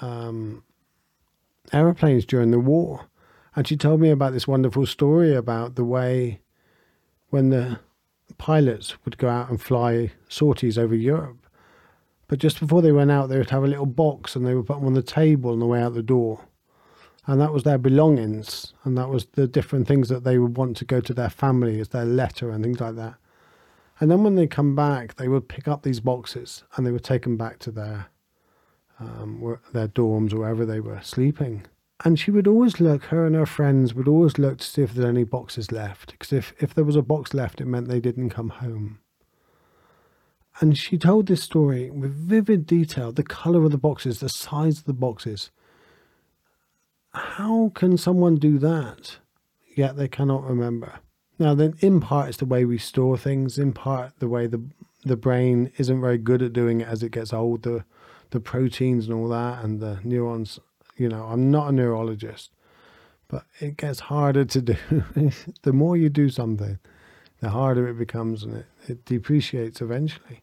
um, 0.00 0.64
aeroplanes 1.72 2.26
during 2.26 2.50
the 2.50 2.58
war. 2.58 3.06
And 3.54 3.68
she 3.68 3.76
told 3.76 4.00
me 4.00 4.10
about 4.10 4.32
this 4.32 4.48
wonderful 4.48 4.84
story 4.84 5.32
about 5.32 5.76
the 5.76 5.84
way 5.84 6.40
when 7.30 7.50
the 7.50 7.78
pilots 8.36 8.96
would 9.04 9.16
go 9.16 9.28
out 9.28 9.48
and 9.48 9.62
fly 9.62 10.10
sorties 10.28 10.76
over 10.76 10.94
Europe, 10.94 11.46
But 12.26 12.40
just 12.40 12.58
before 12.58 12.82
they 12.82 12.92
went 12.92 13.10
out, 13.10 13.28
they 13.28 13.38
would 13.38 13.50
have 13.50 13.64
a 13.64 13.68
little 13.68 13.86
box 13.86 14.34
and 14.34 14.44
they 14.44 14.54
would 14.54 14.66
put 14.66 14.78
them 14.78 14.86
on 14.86 14.94
the 14.94 15.02
table 15.02 15.52
on 15.52 15.60
the 15.60 15.66
way 15.66 15.80
out 15.80 15.94
the 15.94 16.02
door. 16.02 16.48
And 17.28 17.40
that 17.42 17.52
was 17.52 17.62
their 17.62 17.78
belongings. 17.78 18.72
And 18.84 18.96
that 18.96 19.10
was 19.10 19.26
the 19.26 19.46
different 19.46 19.86
things 19.86 20.08
that 20.08 20.24
they 20.24 20.38
would 20.38 20.56
want 20.56 20.78
to 20.78 20.86
go 20.86 21.00
to 21.00 21.12
their 21.12 21.28
family 21.28 21.78
as 21.78 21.90
their 21.90 22.06
letter 22.06 22.50
and 22.50 22.64
things 22.64 22.80
like 22.80 22.96
that. 22.96 23.16
And 24.00 24.10
then 24.10 24.24
when 24.24 24.34
they 24.34 24.46
come 24.46 24.74
back, 24.74 25.16
they 25.16 25.28
would 25.28 25.46
pick 25.46 25.68
up 25.68 25.82
these 25.82 26.00
boxes 26.00 26.64
and 26.74 26.86
they 26.86 26.90
would 26.90 27.04
take 27.04 27.22
them 27.22 27.36
back 27.36 27.58
to 27.60 27.70
their 27.70 28.06
um, 28.98 29.58
their 29.72 29.88
dorms 29.88 30.32
or 30.32 30.38
wherever 30.38 30.64
they 30.64 30.80
were 30.80 31.00
sleeping. 31.02 31.64
And 32.04 32.18
she 32.18 32.30
would 32.30 32.48
always 32.48 32.80
look, 32.80 33.04
her 33.04 33.26
and 33.26 33.36
her 33.36 33.46
friends 33.46 33.92
would 33.94 34.08
always 34.08 34.38
look 34.38 34.58
to 34.58 34.66
see 34.66 34.82
if 34.82 34.94
there's 34.94 35.08
any 35.08 35.24
boxes 35.24 35.70
left. 35.70 36.12
Because 36.12 36.32
if, 36.32 36.52
if 36.58 36.74
there 36.74 36.84
was 36.84 36.96
a 36.96 37.02
box 37.02 37.34
left, 37.34 37.60
it 37.60 37.66
meant 37.66 37.88
they 37.88 38.00
didn't 38.00 38.30
come 38.30 38.48
home. 38.48 39.00
And 40.60 40.78
she 40.78 40.96
told 40.96 41.26
this 41.26 41.42
story 41.42 41.90
with 41.90 42.12
vivid 42.12 42.66
detail 42.66 43.12
the 43.12 43.22
color 43.22 43.64
of 43.64 43.70
the 43.70 43.78
boxes, 43.78 44.20
the 44.20 44.28
size 44.28 44.78
of 44.78 44.84
the 44.84 44.92
boxes. 44.94 45.50
How 47.12 47.72
can 47.74 47.96
someone 47.96 48.36
do 48.36 48.58
that, 48.58 49.18
yet 49.74 49.96
they 49.96 50.08
cannot 50.08 50.44
remember? 50.44 51.00
Now, 51.38 51.54
then, 51.54 51.74
in 51.80 52.00
part, 52.00 52.28
it's 52.28 52.38
the 52.38 52.44
way 52.44 52.64
we 52.64 52.78
store 52.78 53.16
things. 53.16 53.58
In 53.58 53.72
part, 53.72 54.18
the 54.18 54.28
way 54.28 54.46
the 54.46 54.62
the 55.04 55.16
brain 55.16 55.70
isn't 55.78 56.00
very 56.00 56.18
good 56.18 56.42
at 56.42 56.52
doing 56.52 56.80
it 56.80 56.88
as 56.88 57.02
it 57.02 57.12
gets 57.12 57.32
older. 57.32 57.84
The 58.30 58.40
proteins 58.40 59.06
and 59.06 59.14
all 59.14 59.28
that, 59.28 59.64
and 59.64 59.80
the 59.80 60.00
neurons. 60.04 60.58
You 60.96 61.08
know, 61.08 61.24
I'm 61.24 61.50
not 61.50 61.68
a 61.68 61.72
neurologist, 61.72 62.50
but 63.28 63.44
it 63.60 63.76
gets 63.76 64.00
harder 64.00 64.44
to 64.44 64.60
do. 64.60 64.76
the 65.62 65.72
more 65.72 65.96
you 65.96 66.08
do 66.08 66.28
something, 66.28 66.78
the 67.40 67.50
harder 67.50 67.88
it 67.88 67.94
becomes, 67.94 68.42
and 68.42 68.56
it, 68.56 68.66
it 68.88 69.04
depreciates 69.04 69.80
eventually. 69.80 70.42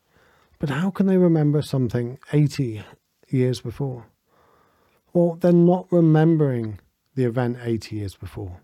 But 0.60 0.70
how 0.70 0.90
can 0.90 1.08
they 1.08 1.18
remember 1.18 1.62
something 1.62 2.18
80 2.32 2.84
years 3.28 3.60
before? 3.60 4.06
Well, 5.16 5.38
they're 5.40 5.54
not 5.54 5.88
remembering 5.92 6.80
the 7.16 7.24
event 7.24 7.60
80 7.62 7.96
years 7.96 8.16
before. 8.18 8.60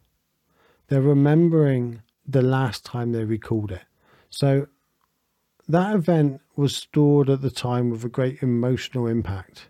They're 0.89 1.01
remembering 1.01 2.01
the 2.27 2.41
last 2.41 2.83
time 2.83 3.13
they 3.13 3.23
recalled 3.23 3.71
it. 3.71 3.83
So 4.29 4.67
that 5.69 5.95
event 5.95 6.41
was 6.57 6.75
stored 6.75 7.29
at 7.29 7.41
the 7.41 7.49
time 7.49 7.89
with 7.89 8.03
a 8.03 8.09
great 8.09 8.43
emotional 8.43 9.07
impact. 9.07 9.69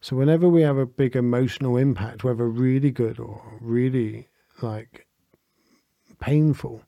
So 0.00 0.16
whenever 0.16 0.48
we 0.48 0.62
have 0.62 0.76
a 0.76 0.86
big 0.86 1.14
emotional 1.14 1.76
impact, 1.76 2.24
whether 2.24 2.48
really 2.48 2.90
good 2.90 3.20
or 3.20 3.56
really 3.60 4.26
like 4.60 5.06
painful, 6.18 6.82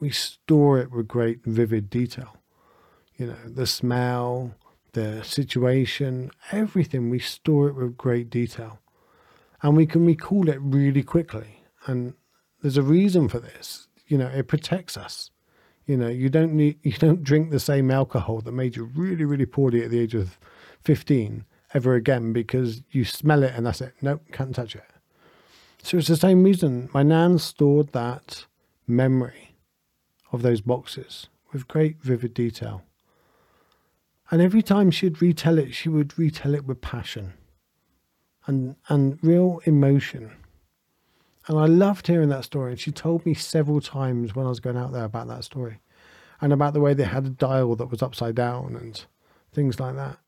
we 0.00 0.10
store 0.10 0.80
it 0.80 0.90
with 0.90 1.06
great 1.06 1.44
vivid 1.44 1.88
detail. 1.88 2.36
You 3.16 3.28
know, 3.28 3.36
the 3.46 3.66
smell, 3.66 4.56
the 4.92 5.22
situation, 5.22 6.30
everything, 6.52 7.10
we 7.10 7.18
store 7.18 7.68
it 7.68 7.74
with 7.74 7.96
great 7.96 8.30
detail. 8.30 8.78
And 9.62 9.76
we 9.76 9.86
can 9.86 10.06
recall 10.06 10.48
it 10.48 10.58
really 10.60 11.02
quickly. 11.02 11.62
And 11.86 12.14
there's 12.62 12.76
a 12.76 12.82
reason 12.82 13.28
for 13.28 13.38
this 13.38 13.88
you 14.10 14.18
know, 14.18 14.26
it 14.26 14.48
protects 14.48 14.98
us. 14.98 15.30
You 15.86 15.96
know, 15.96 16.08
you 16.08 16.28
don't 16.28 16.52
need 16.52 16.78
you 16.82 16.92
don't 16.92 17.24
drink 17.24 17.50
the 17.50 17.60
same 17.60 17.90
alcohol 17.90 18.42
that 18.42 18.52
made 18.52 18.76
you 18.76 18.84
really, 18.84 19.24
really 19.24 19.46
poorly 19.46 19.82
at 19.82 19.90
the 19.90 20.00
age 20.00 20.14
of 20.14 20.38
fifteen 20.82 21.46
ever 21.72 21.94
again 21.94 22.32
because 22.32 22.82
you 22.90 23.04
smell 23.04 23.42
it 23.44 23.54
and 23.54 23.64
that's 23.64 23.80
it. 23.80 23.94
Nope, 24.02 24.22
can't 24.32 24.54
touch 24.54 24.74
it. 24.74 24.84
So 25.82 25.96
it's 25.96 26.08
the 26.08 26.16
same 26.16 26.42
reason 26.42 26.90
my 26.92 27.02
nan 27.02 27.38
stored 27.38 27.92
that 27.92 28.44
memory 28.86 29.54
of 30.32 30.42
those 30.42 30.60
boxes 30.60 31.28
with 31.52 31.68
great 31.68 32.02
vivid 32.02 32.34
detail. 32.34 32.82
And 34.30 34.40
every 34.40 34.62
time 34.62 34.90
she'd 34.90 35.20
retell 35.20 35.58
it, 35.58 35.74
she 35.74 35.88
would 35.88 36.18
retell 36.18 36.54
it 36.54 36.66
with 36.66 36.80
passion 36.80 37.34
and 38.46 38.76
and 38.88 39.18
real 39.22 39.60
emotion. 39.64 40.32
And 41.46 41.58
I 41.58 41.66
loved 41.66 42.06
hearing 42.06 42.28
that 42.28 42.44
story. 42.44 42.72
And 42.72 42.80
she 42.80 42.92
told 42.92 43.26
me 43.26 43.34
several 43.34 43.80
times 43.80 44.34
when 44.34 44.46
I 44.46 44.50
was 44.50 44.60
going 44.60 44.76
out 44.76 44.92
there 44.92 45.04
about 45.04 45.28
that 45.28 45.44
story 45.44 45.80
and 46.40 46.52
about 46.52 46.74
the 46.74 46.80
way 46.80 46.94
they 46.94 47.04
had 47.04 47.26
a 47.26 47.30
dial 47.30 47.76
that 47.76 47.90
was 47.90 48.02
upside 48.02 48.34
down 48.34 48.76
and 48.76 49.04
things 49.52 49.80
like 49.80 49.96
that. 49.96 50.18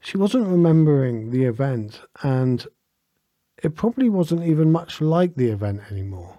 She 0.00 0.16
wasn't 0.16 0.46
remembering 0.46 1.30
the 1.30 1.44
event, 1.44 2.02
and 2.22 2.66
it 3.62 3.74
probably 3.74 4.08
wasn't 4.08 4.44
even 4.44 4.70
much 4.70 5.00
like 5.00 5.34
the 5.34 5.48
event 5.48 5.80
anymore. 5.90 6.38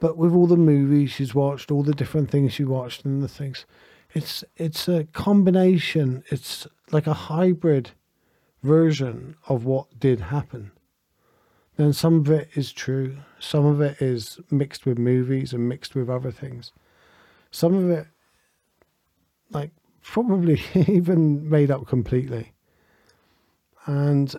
But 0.00 0.16
with 0.16 0.34
all 0.34 0.46
the 0.46 0.56
movies 0.56 1.10
she's 1.12 1.34
watched, 1.34 1.70
all 1.70 1.82
the 1.82 1.94
different 1.94 2.30
things 2.30 2.52
she 2.52 2.64
watched, 2.64 3.04
and 3.04 3.22
the 3.22 3.28
things, 3.28 3.66
it's 4.14 4.44
it's 4.56 4.88
a 4.88 5.04
combination. 5.04 6.24
It's 6.30 6.66
like 6.90 7.06
a 7.06 7.14
hybrid 7.14 7.90
version 8.62 9.36
of 9.48 9.64
what 9.64 9.98
did 9.98 10.20
happen 10.20 10.72
then 11.76 11.92
some 11.92 12.20
of 12.20 12.30
it 12.30 12.50
is 12.54 12.72
true. 12.72 13.16
Some 13.38 13.64
of 13.64 13.80
it 13.80 14.00
is 14.00 14.40
mixed 14.50 14.84
with 14.84 14.98
movies 14.98 15.52
and 15.52 15.68
mixed 15.68 15.94
with 15.94 16.10
other 16.10 16.30
things. 16.30 16.72
Some 17.50 17.74
of 17.74 17.90
it, 17.90 18.06
like, 19.50 19.70
probably 20.02 20.60
even 20.74 21.48
made 21.48 21.70
up 21.70 21.86
completely. 21.86 22.52
And, 23.86 24.34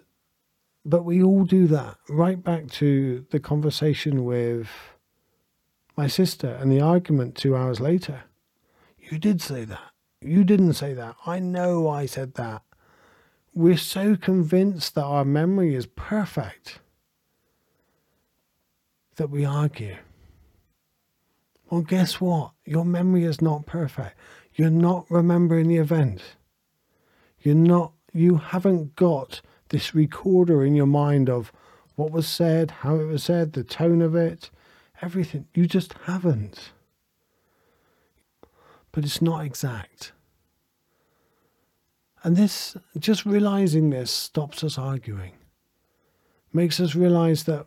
but 0.85 1.03
we 1.03 1.23
all 1.23 1.43
do 1.43 1.67
that. 1.67 1.97
Right 2.07 2.41
back 2.41 2.69
to 2.71 3.25
the 3.31 3.39
conversation 3.39 4.25
with 4.25 4.69
my 5.97 6.07
sister 6.07 6.47
and 6.47 6.71
the 6.71 6.81
argument 6.81 7.35
two 7.35 7.55
hours 7.55 7.79
later. 7.79 8.23
You 9.09 9.19
did 9.19 9.41
say 9.41 9.65
that. 9.65 9.91
You 10.21 10.43
didn't 10.43 10.73
say 10.73 10.93
that. 10.93 11.15
I 11.25 11.39
know 11.39 11.89
I 11.89 12.05
said 12.05 12.35
that. 12.35 12.61
We're 13.53 13.77
so 13.77 14.15
convinced 14.15 14.95
that 14.95 15.03
our 15.03 15.25
memory 15.25 15.75
is 15.75 15.85
perfect 15.85 16.79
that 19.15 19.29
we 19.29 19.45
argue. 19.45 19.97
Well, 21.69 21.81
guess 21.81 22.21
what? 22.21 22.51
Your 22.65 22.85
memory 22.85 23.23
is 23.25 23.41
not 23.41 23.65
perfect. 23.65 24.15
You're 24.55 24.69
not 24.69 25.05
remembering 25.09 25.67
the 25.67 25.77
event. 25.77 26.21
You're 27.39 27.55
not, 27.55 27.93
you 28.13 28.37
haven't 28.37 28.95
got 28.95 29.41
this 29.69 29.93
recorder 29.93 30.63
in 30.63 30.75
your 30.75 30.87
mind 30.87 31.29
of 31.29 31.51
what 31.95 32.11
was 32.11 32.27
said, 32.27 32.71
how 32.71 32.95
it 32.95 33.05
was 33.05 33.23
said, 33.23 33.53
the 33.53 33.63
tone 33.63 34.01
of 34.01 34.15
it, 34.15 34.49
everything. 35.01 35.47
You 35.53 35.67
just 35.67 35.93
haven't. 36.05 36.72
But 38.93 39.03
it's 39.03 39.21
not 39.21 39.43
exact. 39.43 40.13
And 42.23 42.37
this, 42.37 42.77
just 42.97 43.25
realizing 43.25 43.89
this, 43.89 44.09
stops 44.09 44.63
us 44.63 44.77
arguing, 44.77 45.33
makes 46.53 46.79
us 46.79 46.95
realize 46.95 47.43
that 47.43 47.65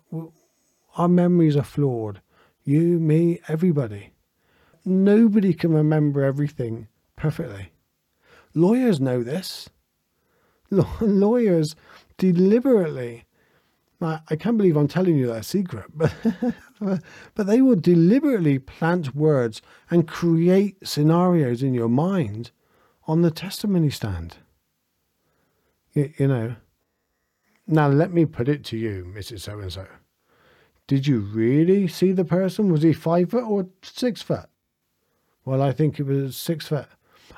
our 0.97 1.09
memories 1.09 1.56
are 1.56 1.62
flawed. 1.62 2.23
You, 2.64 2.99
me, 2.99 3.40
everybody. 3.49 4.12
Nobody 4.85 5.52
can 5.52 5.75
remember 5.75 6.25
everything 6.25 6.88
perfectly. 7.16 7.73
Lawyers 8.54 8.99
know 8.99 9.23
this. 9.23 9.68
Lawyers 11.00 11.76
deliberately, 12.16 13.25
I 14.00 14.36
can't 14.36 14.58
believe 14.58 14.76
I'm 14.76 14.88
telling 14.88 15.16
you 15.16 15.26
that 15.28 15.44
secret, 15.44 15.86
but, 15.94 16.12
but 17.34 17.46
they 17.46 17.62
will 17.62 17.76
deliberately 17.76 18.58
plant 18.58 19.14
words 19.14 19.62
and 19.90 20.06
create 20.06 20.86
scenarios 20.86 21.62
in 21.62 21.72
your 21.72 21.88
mind 21.88 22.50
on 23.06 23.22
the 23.22 23.30
testimony 23.30 23.90
stand. 23.90 24.36
You, 25.94 26.12
you 26.18 26.28
know. 26.28 26.56
Now, 27.66 27.88
let 27.88 28.12
me 28.12 28.26
put 28.26 28.48
it 28.48 28.64
to 28.66 28.76
you, 28.76 29.12
Mrs. 29.16 29.40
So 29.40 29.58
and 29.58 29.72
so. 29.72 29.86
Did 30.86 31.06
you 31.06 31.20
really 31.20 31.88
see 31.88 32.12
the 32.12 32.24
person? 32.24 32.70
Was 32.70 32.82
he 32.82 32.92
five 32.92 33.30
foot 33.30 33.44
or 33.44 33.66
six 33.82 34.22
foot? 34.22 34.48
Well, 35.44 35.62
I 35.62 35.72
think 35.72 35.96
he 35.96 36.02
was 36.02 36.36
six 36.36 36.68
foot. 36.68 36.86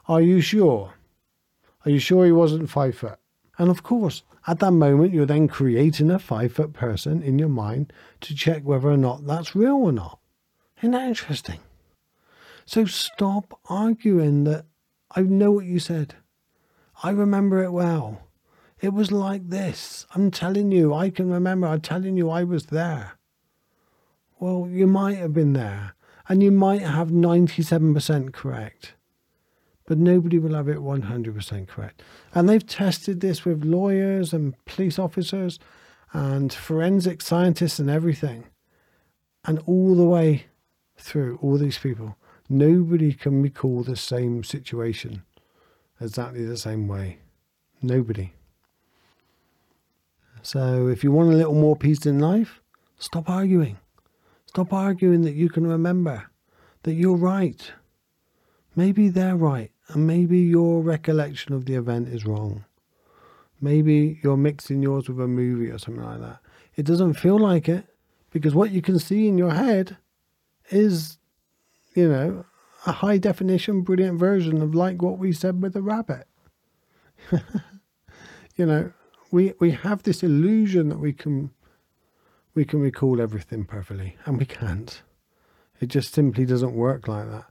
Are 0.06 0.20
you 0.20 0.40
sure? 0.40 0.94
Are 1.84 1.90
you 1.90 1.98
sure 1.98 2.26
he 2.26 2.32
wasn't 2.32 2.68
five 2.68 2.96
foot? 2.96 3.18
And 3.58 3.70
of 3.70 3.82
course, 3.82 4.22
at 4.46 4.60
that 4.60 4.70
moment, 4.70 5.12
you're 5.12 5.26
then 5.26 5.48
creating 5.48 6.10
a 6.10 6.18
five 6.18 6.52
foot 6.52 6.72
person 6.72 7.22
in 7.22 7.38
your 7.38 7.48
mind 7.48 7.92
to 8.22 8.34
check 8.34 8.62
whether 8.62 8.88
or 8.88 8.96
not 8.96 9.26
that's 9.26 9.54
real 9.54 9.76
or 9.76 9.92
not. 9.92 10.20
Isn't 10.78 10.92
that 10.92 11.08
interesting? 11.08 11.58
So 12.64 12.84
stop 12.84 13.58
arguing 13.68 14.44
that 14.44 14.66
I 15.10 15.22
know 15.22 15.50
what 15.50 15.64
you 15.64 15.78
said. 15.78 16.14
I 17.02 17.10
remember 17.10 17.62
it 17.62 17.72
well. 17.72 18.28
It 18.80 18.92
was 18.92 19.10
like 19.10 19.48
this. 19.48 20.06
I'm 20.14 20.30
telling 20.30 20.70
you, 20.70 20.94
I 20.94 21.10
can 21.10 21.30
remember. 21.30 21.66
I'm 21.66 21.80
telling 21.80 22.16
you, 22.16 22.30
I 22.30 22.44
was 22.44 22.66
there. 22.66 23.18
Well, 24.38 24.68
you 24.70 24.86
might 24.86 25.18
have 25.18 25.32
been 25.32 25.52
there, 25.52 25.94
and 26.28 26.42
you 26.42 26.52
might 26.52 26.82
have 26.82 27.08
97% 27.08 28.32
correct, 28.32 28.94
but 29.88 29.97
nobody 29.97 30.38
will 30.38 30.54
have 30.54 30.68
it 30.68 30.76
100% 30.76 31.66
correct. 31.66 32.02
And 32.35 32.47
they've 32.47 32.66
tested 32.66 33.21
this 33.21 33.47
with 33.47 33.64
lawyers 33.64 34.35
and 34.35 34.54
police 34.66 34.99
officers 34.99 35.59
and 36.12 36.52
forensic 36.52 37.23
scientists 37.23 37.78
and 37.78 37.88
everything. 37.88 38.45
And 39.47 39.61
all 39.61 39.97
the 39.97 40.04
way 40.04 40.45
through 40.99 41.38
all 41.40 41.57
these 41.57 41.78
people, 41.78 42.18
nobody 42.50 43.14
can 43.14 43.40
recall 43.40 43.83
the 43.83 43.97
same 43.97 44.45
situation 44.45 45.23
exactly 46.02 46.45
the 46.45 46.59
same 46.59 46.87
way. 46.87 47.18
Nobody. 47.80 48.35
So 50.42 50.88
if 50.88 51.02
you 51.02 51.12
want 51.12 51.33
a 51.33 51.37
little 51.37 51.54
more 51.54 51.76
peace 51.76 52.04
in 52.04 52.18
life, 52.18 52.61
stop 52.99 53.30
arguing. 53.30 53.78
Stop 54.45 54.75
arguing 54.75 55.23
that 55.23 55.35
you 55.35 55.49
can 55.49 55.66
remember, 55.66 56.26
that 56.83 56.92
you're 56.92 57.16
right. 57.16 57.73
Maybe 58.76 59.09
they're 59.09 59.35
right, 59.35 59.73
and 59.88 60.07
maybe 60.07 60.38
your 60.38 60.83
recollection 60.83 61.54
of 61.54 61.64
the 61.64 61.75
event 61.75 62.09
is 62.09 62.26
wrong. 62.26 62.64
Maybe 63.61 64.21
you're 64.23 64.37
mixing 64.37 64.83
yours 64.83 65.09
with 65.09 65.21
a 65.21 65.26
movie 65.26 65.71
or 65.71 65.78
something 65.78 66.04
like 66.04 66.21
that. 66.21 66.40
It 66.76 66.87
doesn't 66.87 67.14
feel 67.14 67.38
like 67.38 67.68
it 67.68 67.87
because 68.30 68.54
what 68.54 68.71
you 68.71 68.83
can 68.83 68.99
see 68.99 69.26
in 69.26 69.38
your 69.38 69.52
head 69.52 69.97
is, 70.71 71.18
you 71.95 72.09
know, 72.09 72.45
a 72.87 72.92
high 72.92 73.18
definition, 73.18 73.83
brilliant 73.83 74.18
version 74.18 74.62
of 74.62 74.75
like 74.75 75.02
what 75.02 75.18
we 75.18 75.33
said 75.33 75.61
with 75.62 75.73
the 75.73 75.83
rabbit. 75.83 76.26
you 78.57 78.66
know, 78.66 78.92
we 79.30 79.54
we 79.59 79.73
have 79.73 80.04
this 80.04 80.23
illusion 80.23 80.88
that 80.88 81.00
we 81.00 81.12
can 81.12 81.50
we 82.54 82.64
can 82.64 82.80
recall 82.80 83.21
everything 83.21 83.64
perfectly, 83.64 84.16
and 84.25 84.38
we 84.38 84.45
can't. 84.45 85.02
It 85.80 85.87
just 85.87 86.12
simply 86.12 86.45
doesn't 86.45 86.75
work 86.75 87.09
like 87.09 87.28
that. 87.30 87.47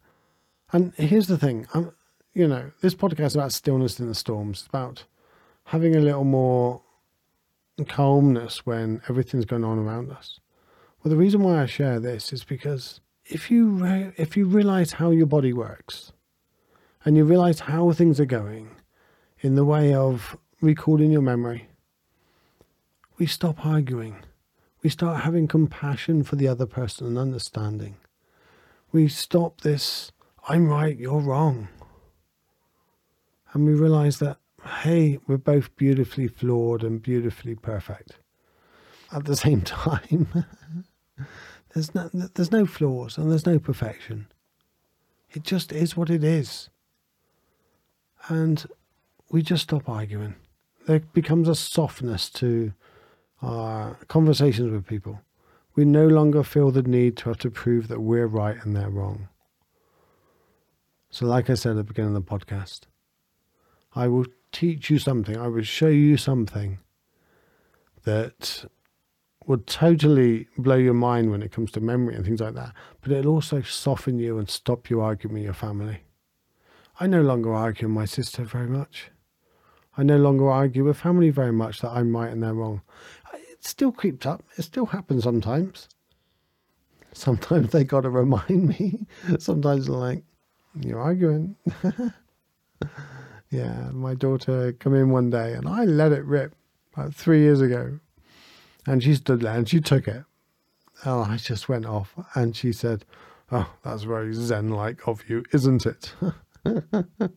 And 0.74 0.94
here's 0.96 1.28
the 1.28 1.38
thing, 1.38 1.66
I'm, 1.74 1.94
you 2.38 2.48
know, 2.48 2.70
this 2.82 2.94
podcast 2.94 3.26
is 3.26 3.36
about 3.36 3.52
stillness 3.52 4.00
in 4.00 4.08
the 4.08 4.14
storms, 4.14 4.60
it's 4.60 4.68
about 4.68 5.06
having 5.66 5.96
a 5.96 6.00
little 6.00 6.24
more 6.24 6.84
calmness 7.88 8.64
when 8.64 9.02
everything's 9.10 9.46
going 9.46 9.64
on 9.64 9.80
around 9.80 10.12
us. 10.12 10.40
Well, 11.02 11.10
the 11.10 11.18
reason 11.18 11.42
why 11.42 11.64
I 11.64 11.66
share 11.66 12.00
this 12.00 12.32
is 12.32 12.44
because 12.44 13.02
if 13.26 13.50
you 13.50 13.70
re- 13.70 14.14
if 14.18 14.38
you 14.38 14.46
realize 14.46 14.94
how 14.94 15.10
your 15.10 15.26
body 15.26 15.52
works, 15.52 16.12
and 17.04 17.18
you 17.18 17.26
realize 17.26 17.62
how 17.62 17.92
things 17.92 18.20
are 18.20 18.26
going, 18.26 18.70
in 19.40 19.56
the 19.56 19.66
way 19.66 19.96
of 19.96 20.38
recalling 20.62 21.10
your 21.10 21.24
memory, 21.24 21.70
we 23.18 23.26
stop 23.26 23.66
arguing. 23.66 24.18
We 24.84 24.92
start 24.92 25.24
having 25.24 25.48
compassion 25.48 26.24
for 26.24 26.36
the 26.36 26.48
other 26.48 26.68
person 26.68 27.08
and 27.08 27.18
understanding. 27.18 27.96
We 28.92 29.08
stop 29.08 29.62
this, 29.62 30.12
I'm 30.48 30.68
right, 30.68 30.96
you're 30.96 31.20
wrong. 31.20 31.70
And 33.58 33.66
we 33.66 33.74
realize 33.74 34.20
that, 34.20 34.38
hey, 34.84 35.18
we're 35.26 35.40
both 35.40 35.76
beautifully 35.78 36.28
flawed 36.28 36.84
and 36.84 37.02
beautifully 37.02 37.56
perfect. 37.56 38.20
At 39.12 39.26
the 39.26 39.36
same 39.46 39.62
time, 39.62 40.46
there's 41.74 41.96
no, 41.96 42.08
there's 42.14 42.52
no 42.52 42.68
flaws 42.68 43.18
and 43.18 43.32
there's 43.32 43.48
no 43.48 43.58
perfection. 43.58 44.28
It 45.32 45.42
just 45.42 45.72
is 45.72 45.98
what 45.98 46.12
it 46.12 46.24
is. 46.24 46.70
And 48.28 48.64
we 49.32 49.42
just 49.42 49.64
stop 49.64 49.90
arguing. 49.90 50.36
There 50.86 51.00
becomes 51.00 51.50
a 51.50 51.56
softness 51.56 52.30
to 52.34 52.74
our 53.42 53.96
conversations 54.08 54.72
with 54.72 54.86
people. 54.86 55.22
We 55.76 55.84
no 55.84 56.06
longer 56.06 56.44
feel 56.44 56.70
the 56.70 56.84
need 56.84 57.18
to 57.18 57.30
have 57.30 57.40
to 57.40 57.50
prove 57.50 57.88
that 57.88 58.02
we're 58.02 58.28
right 58.28 58.64
and 58.64 58.76
they're 58.76 58.92
wrong. 58.92 59.30
So, 61.10 61.26
like 61.26 61.50
I 61.50 61.56
said 61.56 61.72
at 61.72 61.78
the 61.78 61.84
beginning 61.84 62.16
of 62.16 62.24
the 62.24 62.38
podcast, 62.38 62.82
I 63.98 64.08
will 64.08 64.26
teach 64.52 64.92
you 64.92 65.00
something, 65.00 65.36
I 65.36 65.48
will 65.48 65.64
show 65.64 65.88
you 65.88 66.18
something 66.18 66.78
that 68.04 68.66
would 69.48 69.66
totally 69.66 70.48
blow 70.58 70.76
your 70.76 70.94
mind 70.94 71.32
when 71.32 71.42
it 71.42 71.52
comes 71.52 71.72
to 71.72 71.82
memory 71.82 72.14
and 72.16 72.24
things 72.24 72.40
like 72.40 72.54
that, 72.54 72.74
but 73.02 73.12
it'll 73.12 73.34
also 73.34 73.62
soften 73.62 74.20
you 74.20 74.38
and 74.38 74.50
stop 74.50 74.90
you 74.90 75.02
arguing 75.02 75.34
with 75.34 75.44
your 75.44 75.54
family. 75.54 76.04
I 77.00 77.08
no 77.08 77.22
longer 77.22 77.54
argue 77.54 77.88
with 77.88 77.96
my 77.96 78.06
sister 78.06 78.44
very 78.44 78.68
much. 78.68 79.10
I 79.98 80.04
no 80.04 80.18
longer 80.18 80.48
argue 80.48 80.84
with 80.84 80.98
family 80.98 81.32
very 81.32 81.52
much 81.54 81.82
that 81.82 81.90
I'm 81.90 82.16
right 82.16 82.32
and 82.32 82.44
they're 82.44 82.54
wrong. 82.54 82.82
It 83.34 83.66
still 83.66 83.92
creeps 83.92 84.28
up. 84.28 84.44
It 84.58 84.64
still 84.64 84.86
happens 84.86 85.24
sometimes. 85.24 85.90
Sometimes 87.14 87.72
they 87.72 87.84
got 87.84 88.02
to 88.02 88.10
remind 88.22 88.68
me. 88.68 89.08
Sometimes 89.40 89.88
they're 89.88 89.96
like, 89.96 90.24
you're 90.80 91.02
arguing. 91.02 91.56
yeah, 93.50 93.90
my 93.92 94.14
daughter 94.14 94.74
come 94.74 94.94
in 94.94 95.10
one 95.10 95.30
day 95.30 95.54
and 95.54 95.68
I 95.68 95.86
let 95.86 96.12
it 96.12 96.26
rip 96.26 96.56
about 96.94 97.14
three 97.14 97.40
years 97.40 97.62
ago. 97.62 98.00
And 98.86 99.04
she 99.04 99.16
stood 99.16 99.42
there 99.42 99.56
and 99.56 99.68
she 99.68 99.82
took 99.82 100.08
it. 100.08 100.24
Oh, 101.06 101.22
I 101.22 101.38
just 101.38 101.70
went 101.70 101.86
off 101.86 102.16
and 102.36 102.56
she 102.56 102.72
said, 102.72 103.06
Oh, 103.52 103.74
that's 103.84 104.04
very 104.04 104.34
Zen 104.34 104.70
like 104.72 105.08
of 105.08 105.30
you, 105.30 105.44
isn't 105.54 105.86
it? 105.86 106.14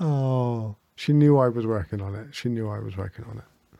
oh, 0.00 0.76
she 0.96 1.12
knew 1.12 1.38
I 1.38 1.48
was 1.48 1.66
working 1.66 2.00
on 2.00 2.14
it. 2.14 2.34
She 2.34 2.48
knew 2.48 2.68
I 2.68 2.80
was 2.80 2.96
working 2.96 3.24
on 3.26 3.38
it. 3.38 3.78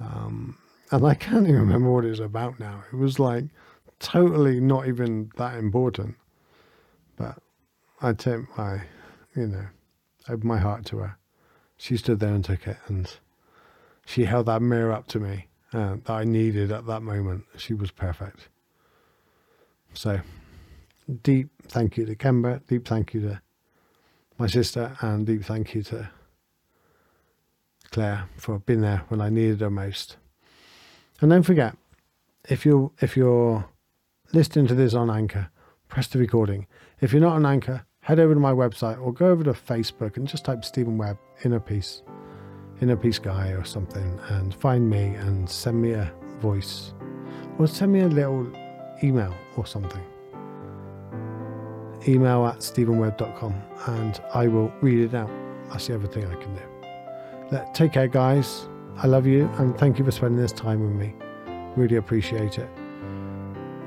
Um, 0.00 0.58
and 0.90 1.06
I 1.06 1.14
can't 1.14 1.46
even 1.46 1.60
remember 1.60 1.90
what 1.90 2.04
it 2.04 2.10
was 2.10 2.20
about 2.20 2.58
now. 2.58 2.82
It 2.92 2.96
was 2.96 3.18
like 3.18 3.44
totally 4.00 4.60
not 4.60 4.88
even 4.88 5.30
that 5.36 5.56
important. 5.56 6.16
But 7.16 7.38
I 8.02 8.12
took 8.12 8.56
my, 8.58 8.82
you 9.36 9.46
know, 9.46 9.66
opened 10.28 10.44
my 10.44 10.58
heart 10.58 10.84
to 10.86 10.98
her. 10.98 11.16
She 11.76 11.96
stood 11.96 12.20
there 12.20 12.34
and 12.34 12.44
took 12.44 12.66
it, 12.66 12.76
and 12.86 13.10
she 14.06 14.24
held 14.24 14.46
that 14.46 14.62
mirror 14.62 14.92
up 14.92 15.06
to 15.08 15.20
me 15.20 15.48
uh, 15.72 15.96
that 16.04 16.10
I 16.10 16.24
needed 16.24 16.70
at 16.70 16.86
that 16.86 17.02
moment. 17.02 17.44
She 17.56 17.74
was 17.74 17.90
perfect. 17.90 18.48
So, 19.92 20.20
deep 21.22 21.50
thank 21.68 21.96
you 21.96 22.06
to 22.06 22.14
Kemba, 22.14 22.66
deep 22.66 22.86
thank 22.86 23.14
you 23.14 23.20
to 23.22 23.42
my 24.38 24.46
sister, 24.46 24.96
and 25.00 25.26
deep 25.26 25.44
thank 25.44 25.74
you 25.74 25.82
to 25.84 26.10
Claire 27.90 28.28
for 28.36 28.58
being 28.60 28.80
there 28.80 29.04
when 29.08 29.20
I 29.20 29.28
needed 29.28 29.60
her 29.60 29.70
most. 29.70 30.16
And 31.20 31.30
don't 31.30 31.42
forget, 31.42 31.76
if 32.48 32.66
you 32.66 32.92
if 33.00 33.16
you're 33.16 33.68
listening 34.32 34.66
to 34.66 34.74
this 34.74 34.94
on 34.94 35.10
Anchor, 35.10 35.50
press 35.88 36.08
the 36.08 36.18
recording. 36.18 36.66
If 37.00 37.12
you're 37.12 37.22
not 37.22 37.36
on 37.36 37.46
Anchor, 37.46 37.86
head 38.04 38.20
over 38.20 38.34
to 38.34 38.40
my 38.40 38.52
website 38.52 39.00
or 39.00 39.12
go 39.12 39.28
over 39.28 39.42
to 39.42 39.52
Facebook 39.52 40.18
and 40.18 40.28
just 40.28 40.44
type 40.44 40.62
Stephen 40.62 40.98
Webb 40.98 41.18
Inner 41.42 41.58
Peace, 41.58 42.02
Inner 42.82 42.96
Peace 42.96 43.18
Guy 43.18 43.48
or 43.48 43.64
something, 43.64 44.20
and 44.28 44.54
find 44.54 44.88
me 44.88 45.14
and 45.14 45.48
send 45.48 45.80
me 45.80 45.92
a 45.92 46.12
voice 46.38 46.92
or 47.58 47.66
send 47.66 47.94
me 47.94 48.00
a 48.00 48.08
little 48.08 48.46
email 49.02 49.34
or 49.56 49.64
something. 49.64 50.04
Email 52.06 52.46
at 52.46 52.58
stephenwebb.com 52.58 53.54
and 53.86 54.20
I 54.34 54.48
will 54.48 54.70
read 54.82 55.00
it 55.00 55.14
out. 55.14 55.30
That's 55.70 55.86
the 55.86 55.94
other 55.94 56.06
thing 56.06 56.26
I 56.26 56.34
can 56.34 56.54
do. 56.54 57.64
Take 57.72 57.94
care, 57.94 58.08
guys. 58.08 58.68
I 58.98 59.06
love 59.06 59.26
you 59.26 59.48
and 59.56 59.78
thank 59.78 59.98
you 59.98 60.04
for 60.04 60.10
spending 60.10 60.38
this 60.38 60.52
time 60.52 60.80
with 60.82 60.92
me. 60.92 61.14
Really 61.74 61.96
appreciate 61.96 62.58
it. 62.58 62.68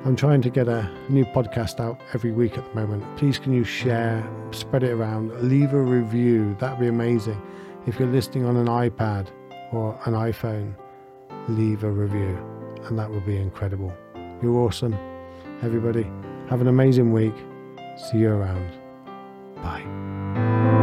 I'm 0.08 0.16
trying 0.16 0.42
to 0.44 0.50
get 0.50 0.70
a 0.70 0.90
new 1.10 1.26
podcast 1.26 1.82
out 1.82 2.00
every 2.14 2.32
week 2.32 2.58
at 2.58 2.64
the 2.64 2.74
moment. 2.74 3.04
Please, 3.18 3.38
can 3.38 3.52
you 3.52 3.66
share, 3.66 4.26
spread 4.52 4.84
it 4.84 4.92
around, 4.92 5.38
leave 5.42 5.74
a 5.74 5.82
review? 5.82 6.56
That'd 6.62 6.80
be 6.80 6.88
amazing. 6.88 7.42
If 7.86 8.00
you're 8.00 8.08
listening 8.08 8.46
on 8.46 8.56
an 8.56 8.68
iPad 8.68 9.28
or 9.74 10.00
an 10.06 10.14
iPhone, 10.14 10.76
leave 11.50 11.84
a 11.84 11.92
review, 11.92 12.38
and 12.86 12.98
that 12.98 13.12
would 13.12 13.26
be 13.26 13.36
incredible. 13.36 13.94
You're 14.42 14.56
awesome. 14.60 14.98
Everybody, 15.62 16.10
have 16.50 16.62
an 16.62 16.70
amazing 16.70 17.12
week. 17.12 17.36
See 17.98 18.20
you 18.20 18.30
around. 18.30 18.72
Bye. 19.58 20.77